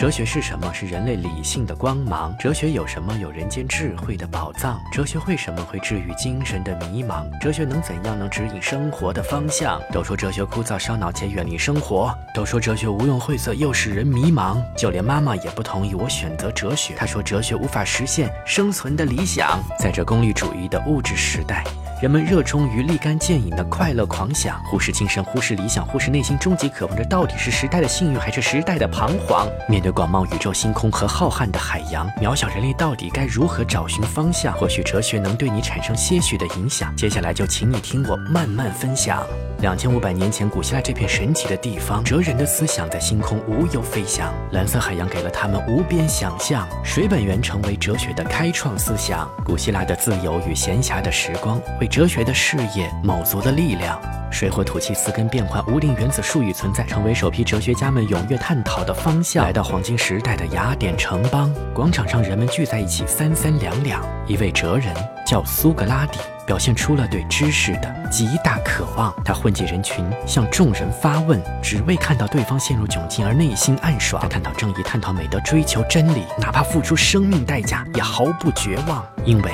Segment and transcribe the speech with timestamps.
[0.00, 0.72] 哲学是什么？
[0.72, 2.34] 是人类理性的光芒。
[2.38, 3.12] 哲学有什么？
[3.20, 4.80] 有人间智慧的宝藏。
[4.90, 7.26] 哲学为什么会治愈精神的迷茫？
[7.38, 9.78] 哲学能怎样能指引生活的方向？
[9.92, 14.56] 都说哲学枯燥烧脑且远离生活，都说哲学无用晦涩又使人迷茫。
[14.74, 19.62] 就连妈妈也不同意我选择哲学，她说哲学无法实现生存的理想。
[19.78, 21.62] 在这功利主义的物质时代。
[22.00, 26.96] 人们热衷于立竿见影的快乐狂想，忽视精神，忽视理想，忽视内心终极渴望。
[26.96, 29.46] 这到底是时代的幸运，还是时代的彷徨？
[29.68, 34.54] 面对广袤宇宙星空和浩瀚的海洋，渺小人类到底该如何找寻方向？
[34.54, 36.94] 或许哲学能对你产生些许的影响。
[36.96, 39.22] 接下来就请你听我慢慢分享。
[39.60, 49.28] 两千五百年前，古希腊这片神奇的地方，哲人的思想在星空无忧飞翔，蓝色海洋给了他们无边想象，水本源成为哲学的开创思想。
[49.44, 54.00] 古希腊的自由与闲暇的时光，为哲学的事业卯足了力量。
[54.30, 59.44] 水火土气四根变换，无定原子术语存在，成为首批哲学家们踊跃探讨的方向。
[59.44, 64.02] 来到黄金时代的雅典城邦广场上，人们聚在一起，三三两两。
[64.26, 64.94] 一位哲人
[65.26, 66.18] 叫苏格拉底。
[66.46, 69.14] 表现出了对知识的极大渴望。
[69.24, 74.20] 他混迹人群，向众人发问，只为看到对方陷入窘境而内心暗爽。
[74.20, 79.52] 他探讨正义，探讨美德，追求真理，哪怕付出生命代价也毫不绝望，因为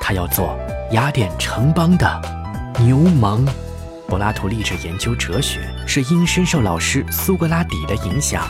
[0.00, 0.56] 他要做
[0.92, 2.22] 雅典城邦的
[2.78, 3.44] 牛虻。
[4.08, 8.46] 柏拉图立志研究哲学，是因深受老师苏格拉底的影响。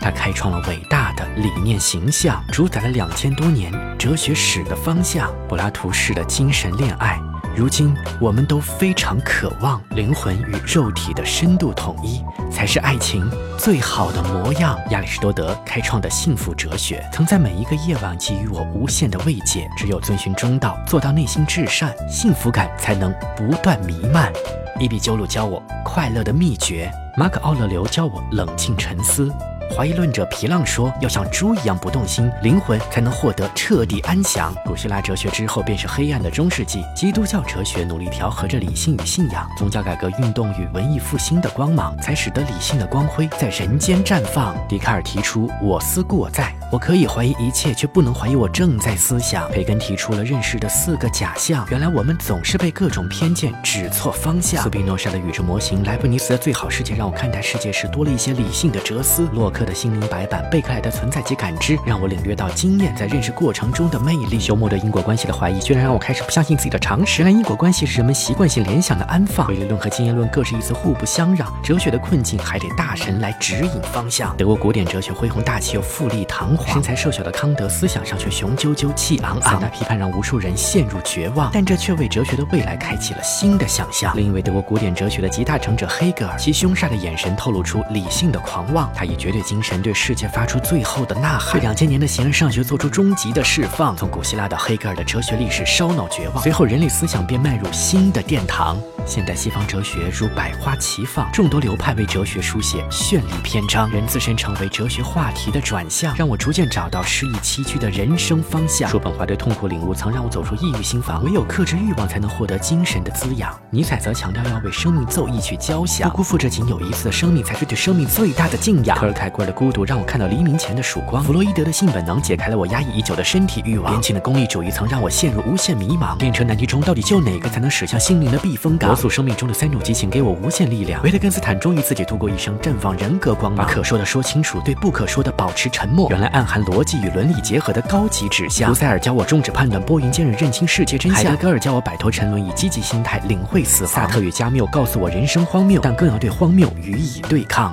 [0.00, 5.30] 他开创了伟大的理念形象，主宰了两千多年哲学史的方向。
[5.48, 7.20] 柏拉图式的精神恋爱。
[7.56, 14.76] 如今，我们都非常渴望灵魂与肉体的深度统一，才是爱情最好的模样。
[14.90, 19.70] 亚里士多德开创的幸福哲学，曾在每一个夜晚给予我无限的慰藉。
[19.76, 24.32] 只有遵循中道，做到内心至善，幸福感才能不断弥漫。
[24.80, 29.32] 伊比鸠鲁教我快乐的秘诀，马可奥勒留教我冷静沉思。
[29.76, 44.54] 怀疑论者皮浪说：“要像猪一样不动心，灵魂才能获得彻底安详。”古希腊哲学之后便是黑暗的中世纪，基督教哲学努力调和着理性与信仰，宗教改革运动与文艺复兴的光芒，才使得理性的光辉在人间绽放。
[44.68, 46.54] 笛卡尔提出“我思故我在”。
[46.70, 49.48] 我可以怀疑一切，却不能怀疑我正在思想。
[49.50, 51.66] 培根提出了认识的四个假象。
[51.70, 54.62] 原来我们总是被各种偏见指错方向。
[54.62, 59.28] 斯宾诺莎的宇宙模型，莱布尼茨的最好世界，让我看待世界时多了一些理性的哲思。
[59.32, 64.40] 洛克的心灵白板，贝克莱的存在及感知，让我领略到经验在认识过程中的魅力。
[64.40, 67.22] 休谟对因果关系的怀疑，居然让我开始不相信自己的常识。
[67.22, 69.46] 原来因果关系是人们习惯性联想的安放。
[69.48, 71.50] 唯理论和经验论各是一词，互不相让。
[71.62, 74.36] 哲学的困境还得大神来指引方向。
[74.36, 76.72] 德国古典哲学恢弘大气又富丽堂皇。
[76.72, 79.52] 身材瘦小的康德，思想上却雄赳赳气昂昂。
[79.52, 84.16] 三大批判让无数人陷入绝望，但这却为哲学的未来开启了新的想象。
[84.16, 88.90] 另一位德国古典哲学的集大成者黑格尔，其凶煞的眼神透露出理性的狂妄。
[88.94, 93.96] 他以绝对精神对世界发出最后的呐喊，对两千年的形而上学做出终极的释放。
[93.96, 98.76] 从古希腊到黑格尔的哲学历史烧脑绝望，随后人类思想便迈入新的殿堂。
[99.06, 108.86] 现代西方哲学如百花齐放，众多流派为哲学书写绚丽篇章，人自身成为哲学话题的转向，让我逐渐找到失意崎岖的人生方向。
[108.90, 113.58] 叔本华对痛苦领悟曾让我走出抑郁心房，唯有克制欲望，才能获得精神的滋养。
[113.70, 118.94] 尼采则强调要为生命奏一曲交响，不辜负这仅有一次的生命，才是对生命最大的敬仰。
[118.98, 126.14] 科尔凯郭尔的孤独让我看到黎明前的曙光，弗洛伊德的性本能解开了我压抑已久的身体欲望，边沁的功利主义曾让我陷入无限迷茫。
[126.18, 128.90] 炼车难题中到底救哪个才能驶向心灵的避风港？
[128.90, 131.02] 罗素生命中的三种激情给我无限力量。
[131.02, 136.06] 维特根斯坦终于自己度过一生，绽放人格光芒，把可说的说清楚，对不可说的保持沉默。
[136.10, 138.68] 原来暗含逻辑与伦理结合的高级指向。
[138.68, 141.22] 胡塞尔教我终止判断，波云见日，认清世界真相。
[141.22, 143.92] 海德格尔教我摆脱沉沦，以积极心态领会死亡。
[143.92, 147.72] 萨特与加缪告诉我人生荒谬，但更要对荒谬予以对抗。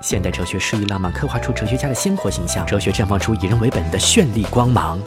[0.00, 2.64] 现代哲学诗意浪漫，刻画出哲学家的鲜活形象。
[2.64, 5.00] 哲学绽放出以人为本的绚丽光芒。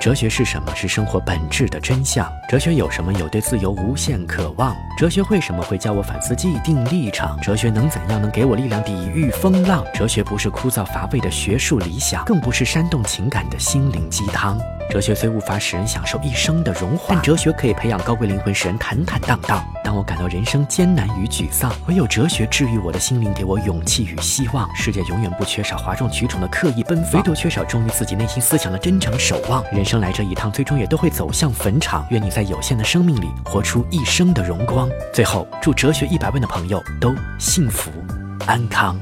[0.00, 0.74] 哲学是什么？
[0.74, 2.26] 是生活本质的真相。
[2.48, 3.12] 哲学有什么？
[3.12, 4.74] 有对自由无限渴望。
[4.96, 7.38] 哲学为什么会教我反思既定立场？
[7.42, 9.84] 哲学能怎样能给我力量抵御风浪？
[9.92, 14.58] 哲学不是枯燥乏味的学术理想，更不是煽动情感的心灵鸡汤。
[14.90, 19.64] 哲学虽无法使人享受一生的荣华，但哲学可以培养高贵灵魂，使人坦坦荡荡。
[19.84, 24.68] 当我感到人生艰难与沮丧，唯有哲学治愈我的心灵，给我勇气与希望。
[24.74, 29.64] 世界永远不缺少哗众取宠的刻意奔放，唯独缺少忠于自己内心思想的真诚守望。
[29.72, 32.04] 人生来这一趟，最终也都会走向坟场。
[32.10, 34.90] 愿你在有限的生命里，活出一生的荣光。
[35.12, 37.92] 最后，祝哲学一百问的朋友都幸福
[38.44, 38.98] 安康。